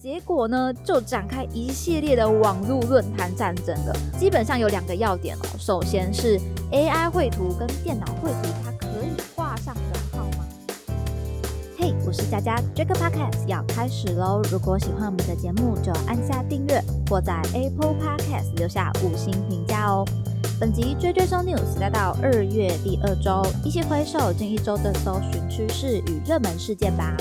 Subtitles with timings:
[0.00, 3.92] 结果呢，就展开一系列的网络论坛战争了。
[4.16, 6.38] 基本上有两个要点哦，首先是
[6.70, 10.46] AI 绘图跟电脑绘图，它可以画上等号吗？
[11.76, 14.40] 嘿，我是佳佳，Jack Podcast 要开始喽！
[14.52, 16.80] 如果喜欢我们的节目，就按下订阅
[17.10, 20.04] 或在 Apple Podcast 留下五星评价哦。
[20.60, 27.16] 本集追追搜 News 来到二月第二周，一起回首近一周的搜寻趋势与热门事件吧。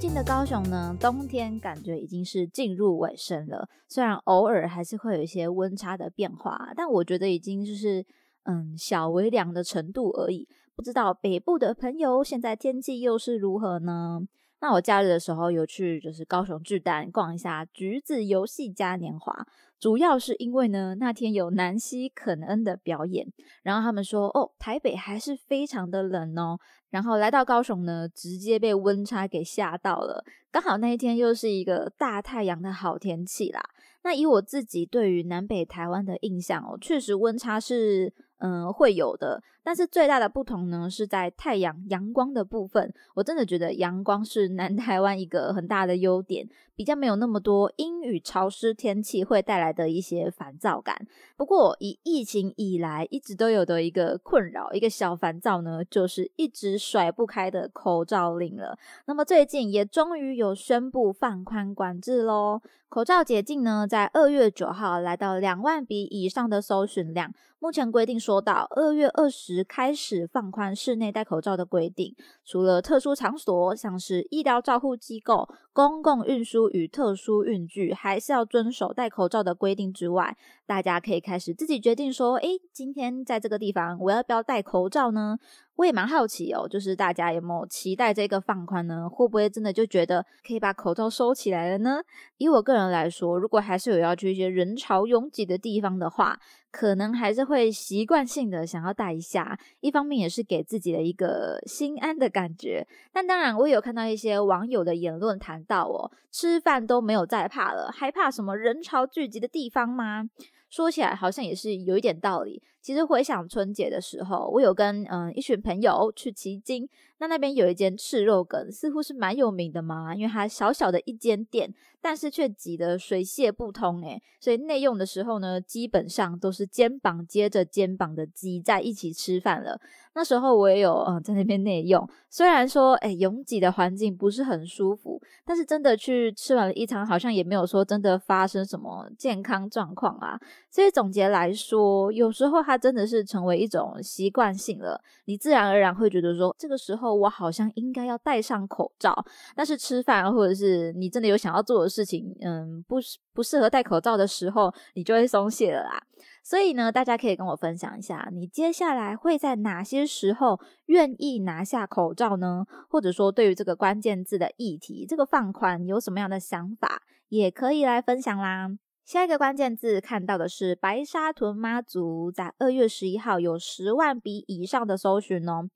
[0.00, 3.68] 近的高雄呢，冬天感觉已经是进入尾声了。
[3.86, 8.02] 虽然偶尔还是会有一些温差的变化，但我觉得已经就是
[8.44, 10.48] 嗯小微凉的程度而已。
[10.74, 14.22] 不知道北部的朋友现在天气又是如何呢？
[14.60, 19.46] 那我假日的时候有去就是高雄巨蛋逛一下橘子游戏嘉年华，
[19.78, 23.26] 主要是因为呢那天有南希肯恩的表演，
[23.62, 26.58] 然后他们说哦台北还是非常的冷哦。
[26.90, 30.24] 然后来到高雄呢，直接被温差给吓到了。
[30.50, 33.62] 刚好那一天又是一个大太阳的好天气啦。
[34.02, 39.40] 那以我自己对于南北台湾的印象哦，确实温差是嗯会有的。
[39.62, 42.92] 但是最大的不同呢，是在太阳阳光的部分。
[43.14, 51.06] 我真的觉得阳光是南 台湾一个很大的优点，比较没有那么多阴雨潮湿天气会带来的一些烦躁感。
[51.36, 58.78] 不过以疫情以来一直都有的一个困扰，一个小烦躁呢，就是一直甩不开的口罩令了。
[59.06, 62.60] 那么最近也终于有宣布放宽管制喽。
[62.88, 67.32] 口罩解禁呢，在二月九号来到两万笔以上的搜寻量。
[67.60, 85.38] 目前规定说到二月二十开始放宽室内戴口罩的规定，除了特殊场所，像是医疗照护机构、公共运输与特殊运具，还是要遵守戴口罩的规定之外，大家可以开始自己决定说，诶，今天在这个地方我要不要戴口罩呢？
[85.76, 89.08] 我也蛮好奇哦，就是大家有没有期待这个放宽呢？
[89.08, 92.00] 会不会真的就觉得可以把口罩收起来了呢？
[92.36, 96.38] 以我个人来说，如果还是有要去一些人潮拥挤的地方的话，
[96.70, 99.58] 可能还是会习惯性的想要戴一下。
[99.80, 102.86] 一方面也是给自己的一个心安的感觉。
[103.10, 110.24] 但当然，我也有看到一些网友的言论谈到哦，吃饭都没有再怕了，还怕什么人潮聚集的地方吗？
[110.70, 112.62] 说起来好像也是有一点道理。
[112.80, 116.88] 其实回想春节的时候，我有跟嗯一群朋友去骑鲸，
[117.20, 129.78] 那那边有一间赤肉羹，似乎是蛮有名的嘛，因为它小小的一间店，但是却挤得水泄不通诶所以内用的时候呢，基本上都是肩膀接着肩膀的挤在一起吃饭了。
[130.14, 140.40] 那时候我也有嗯在那边内用，虽然说诶拥挤的环境不是很舒服，但是真的去吃完了一餐，好像也没有说真的发生什么健康状况啊。
[140.70, 142.60] 所以总结来说，有时候。
[142.70, 149.24] 它真的是成为一种习惯性了，你自然而然会觉得说，这个时候我好像应该要戴上口罩。
[149.54, 152.96] 但是吃饭或者是你真的有想要做的事情，嗯，不
[153.32, 156.02] 不适合戴口罩的时候，你就会松懈了啦。
[156.42, 162.64] 所以呢，大家可以跟我分享一下，你接下来会在哪些时候愿意拿下口罩呢？
[162.88, 168.70] 或者说，对于这个关键字的议题，这个放宽有什么样的想法，也可以来分享啦。
[169.04, 175.68] 下一个关键字看到的是白沙屯妈祖，在二月十一号有十万笔以上的搜寻哦。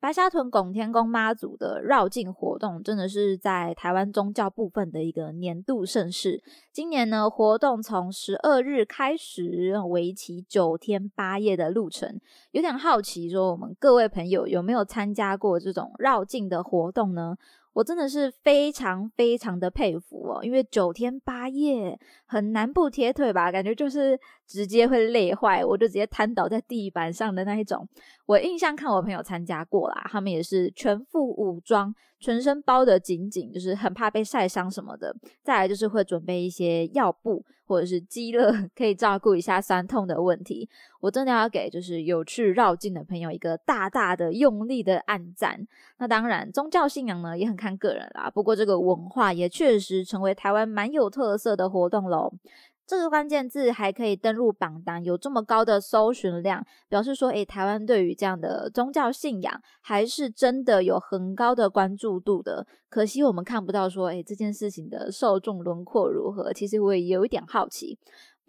[0.00, 6.40] 白沙屯拱天宫妈祖的绕境活动，真的是在台湾宗教部分的一个年度盛事。
[6.72, 12.20] 今年呢，活动从十二日开始，为期九天八夜的路程。
[12.52, 17.36] 有点好奇，说我们各位朋友有没有参加过这种绕境的活动呢？
[17.78, 21.96] 我真的是非常非常的佩服哦，因为九天八夜
[22.26, 23.52] 很难不贴腿吧？
[23.52, 24.18] 感觉就是
[24.48, 27.88] 直接会累坏，我就直接瘫倒在地板上的那一种。
[28.26, 31.94] 我印象看我朋友参加过啦，他们也是全副武装。
[32.18, 35.14] 全身包得紧紧，就是很怕被晒伤什么的。
[35.44, 40.68] 再来就是会准备一些药布或者是鸡乐， 可以照顾一下酸痛的问题。
[41.00, 45.64] 我真的要给就是有去绕境的朋友一个大大的用力的暗赞。
[45.98, 48.30] 那当然，宗教信仰呢也很看个人啦。
[48.30, 52.32] 不过这个文化也确实成为台湾蛮有特色的活动喽。
[52.88, 62.66] 这个关键字还可以登入榜单，有这么高的搜寻量，表示说，诶，台湾对于这样的宗教信仰还是真的有很高的关注度的。
[62.88, 66.50] 可惜我们看不到说，诶，这件事情的受众轮廓如何？
[66.54, 67.98] 其实我也有一点好奇。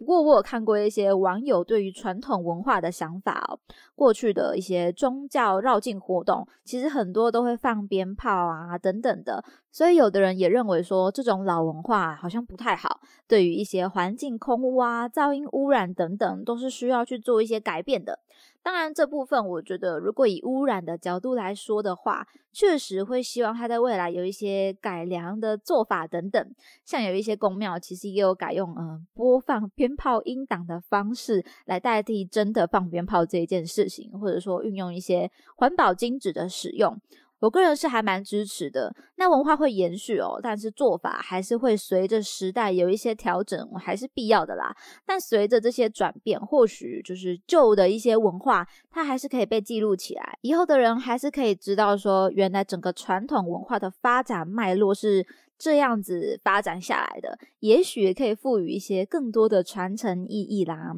[0.00, 3.60] 不过我有看过一些网友对于传统文化的想法哦，
[3.94, 18.18] 过去的一些宗教绕境活动，其实很多都会放鞭炮啊等等的，所以有的人也认为说这种老文化好像不太好，对于一些环境空污啊、噪音污染等等，都是需要去做一些改变的。
[18.62, 26.54] 当然，这部分我觉得，如果以污染的角度来说的话，确实会希望它在未来有一些改良的做法等等。
[26.84, 37.00] 像有一些公庙，其实也有改用呃播放鞭炮音档的方式来代替真的放鞭炮这一件事情，或者说运用一些环保金纸的使用。
[37.40, 44.76] 我个人是还蛮支持的，那文化会延续哦，但是做法还是会随着时代有一些调整，还是必要的啦。
[45.06, 55.26] 但随着这些转变，或许就是旧的一些文化，它还是可以被记录起来，以后的人还是可以知道说，原来整个传统文化的发展脉络是
[55.58, 60.94] 这样子发展下来的，也许可以赋予一些更多的传承意义啦。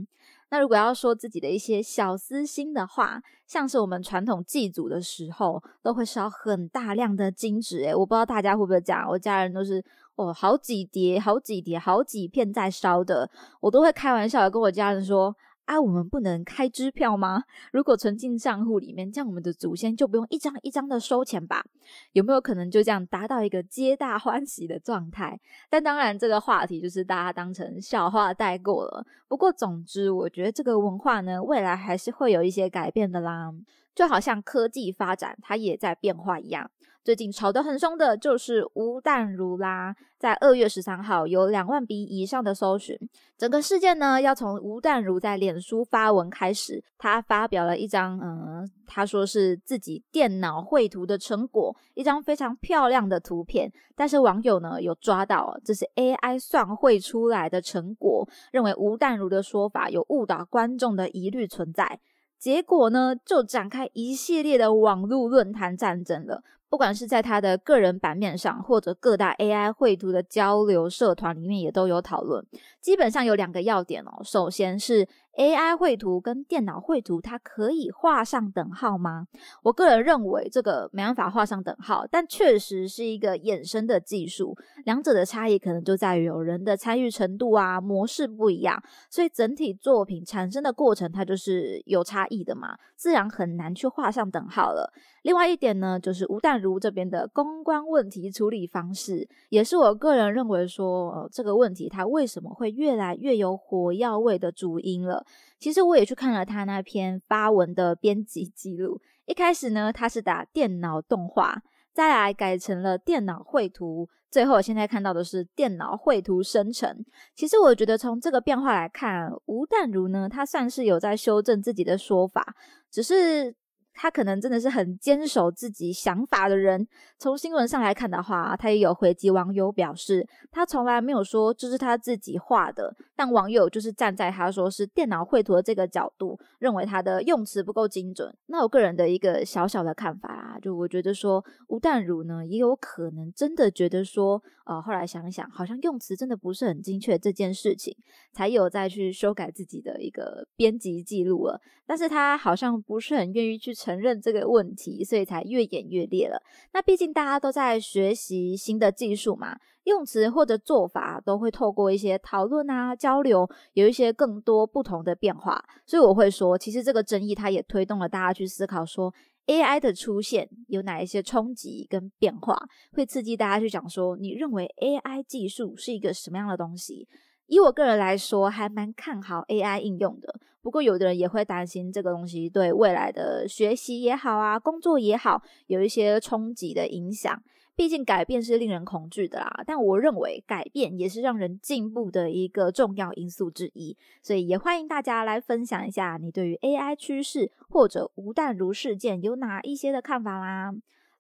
[0.52, 9.82] 那如果要说自己的一些小私心的话，像是我们传统祭祖的时候，都会烧很大量的金纸，诶我不知道大家会不会这样，我家人都是
[10.16, 15.34] 哦，好几叠、好几叠、好几片在烧的，我都会开玩笑的跟我家人说。
[15.64, 17.44] 啊，我们不能开支票吗？
[17.72, 21.64] 如果存进账户里面，这样我们的祖先就不用一张一张的收钱吧？
[22.12, 25.38] 有没有可能就这样达到一个皆大欢喜的状态？
[25.70, 29.06] 但当然，这个话题就是大家当成笑话带过了。
[29.28, 33.52] 不过，总之，我觉得这个文化呢，未来还是会有一些改变的啦。
[33.94, 36.70] 就好像科技发展，它也在变化一样。
[37.04, 42.96] 最近炒得很凶的就是吴淡如啦，在二月十三号有两万笔以上的搜寻。
[43.36, 53.72] 整个事件呢，要从吴淡如在脸书发文开始，他发表了一张，嗯，他说是自己电脑绘图的成果，一张非常漂亮的图片。
[53.96, 61.98] 但是网友呢有抓到这是 AI 算绘出来的成果，认为吴淡如的说法有误导观众的疑虑存在。
[62.42, 66.42] 结果呢，就展开一系列的网络论坛战争了。
[66.72, 72.42] 不管是在他的个人版面上，或者各大 AI 绘图的交流社团里面，也都有讨论。
[72.80, 74.22] 基本上有两个要点哦。
[74.24, 75.06] 首先是。
[75.38, 79.26] AI 绘图跟电脑绘图，它可以画上等号吗？
[79.62, 84.54] 我个人认为这个没办法画上等号，但确实是一个衍生的技术。
[84.84, 88.78] 两者的差异可能就在于有人的参与程度啊，模式不一样，
[89.08, 94.92] 所以整体作品产生的过程它就是有差异的嘛，自然很难去画上等号了。
[95.22, 105.26] 另外一点呢，就是吴淡如这边的公关问题处理方式，也是我个人认为说，呃，这个问题它为什么会越来越有火药味的主因了。
[105.58, 109.00] 其实我也去看了他那篇发文的编辑记录。
[109.26, 111.60] 一开始呢，他是打电脑动画，
[111.92, 117.04] 再来改成了电脑绘图，最后现在看到的是电脑绘图生成。
[117.34, 122.54] 其实我觉得从这个变化来看，吴淡如呢，他算是有在修正自己的说法，
[122.90, 123.54] 只是。
[123.94, 126.86] 他可能真的是很坚守自己想法的人。
[127.18, 132.94] 从新闻上来看的话，他也有回击网友表示，他从来没有说这是他自己画的。
[133.14, 138.34] 但网友就是站在他说是电脑绘图的这个角度，认为他的用词不够精准。
[138.46, 147.94] 那我个人的一个小小的看法，就我觉得说吴淡如呢，也有可能真的觉得说，呃，后来想想，好像用词真的不是很精确这件事情，
[148.32, 151.60] 才有再去修改自己的一个编辑记录了。
[151.84, 153.72] 但是他好像不是很愿意去。
[153.82, 156.40] 承认这个问题，所以才越演越烈了。
[156.72, 165.64] 那毕竟大家都在学习新的技术嘛，用词或者做法都会透过一些讨论啊交流，有一些更多不同的变化。
[165.84, 169.12] 所以我会说，其实这个争议它也推动了大家去思考，说
[169.52, 172.56] AI 的出现有哪一些冲击跟变化，
[172.92, 177.06] 会刺激大家去讲说，你认为 AI 技术是一个什么样的东西？
[177.48, 180.34] 以我个人来说，还蛮看好 AI 应用的。
[180.62, 187.42] 不过，有的人也会担心这个东西对未来的学习也好啊，工作也好，有一些冲击的影响。
[187.82, 189.64] 毕竟，改变是令人恐惧的啦。
[189.66, 193.98] 但我认为，改变也是让人进步的一个重要因素之一。
[194.22, 200.72] 所以，也欢迎大家来分享一下你对于 AI 趋势或者吴淡如事件有哪一些的看法啦。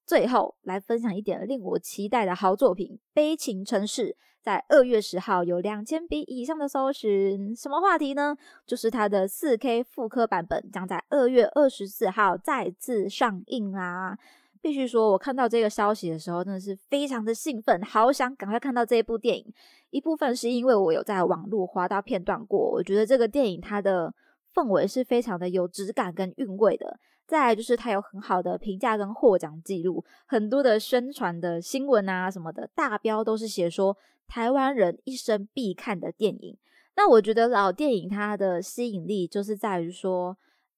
[0.06, 4.10] 最后，来分享一点令我期待的好作品《悲情城市》。
[4.40, 8.36] 在二月十号有两千笔以上的搜寻，什么话题呢？
[8.64, 14.16] 就是它的四 K 复刻版本将在二月二十四号再次上映啦！
[14.62, 19.52] 必须说，我看到这个消息的时候，真的是非常的兴奋，好想赶快看到这一部电影。
[19.90, 24.14] 一部分是因为我有在网络滑到片段过，我觉得这个电影它的
[24.54, 26.98] 氛围是非常的有质感跟韵味的。
[27.26, 33.96] 再来就是它有很好的评价跟获奖记录，很多的宣传的新闻啊什么的大标都是写说。
[34.28, 36.56] 台湾人一生必看的电影，
[36.96, 40.34] 那我觉得老电影它的吸引力就是在于说，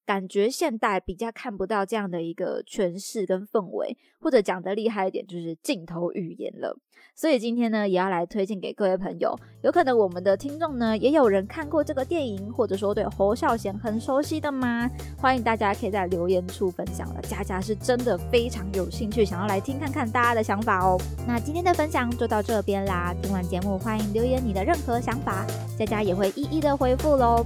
[0.07, 6.79] 感觉现代比较看不到这样的一个诠释跟氛围，或者讲得厉害一点，就是镜头语言了。
[7.17, 9.39] 所以今天呢，也要来推荐给各位朋友。
[9.63, 14.91] 有可能我们的听众呢，也有人看过这个电影，或者说对侯孝贤很熟悉的吗？
[15.17, 17.21] 欢迎大家可以在留言处分享了。
[17.23, 21.01] 佳佳是真的非常有兴趣，想要来听看看大家的想法哦。
[21.27, 23.15] 那今天的分享就到这边啦。
[23.23, 25.47] 听完节目，欢迎留言你的任何想法，
[25.79, 27.45] 佳佳也会一一的回复喽。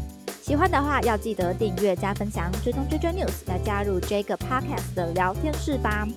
[0.49, 6.09] 喜欢的话要记得订阅加分享，追踪追追 news，来加入这个 podcast 的聊天室吧。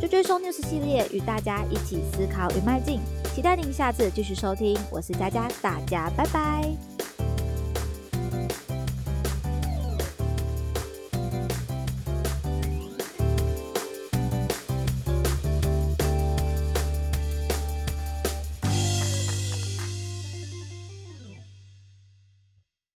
[0.00, 2.98] 追追收 news 系列与大家一起思考与迈进，
[3.32, 4.76] 期待您下次继续收听。
[4.90, 6.89] 我是佳佳，大家拜拜。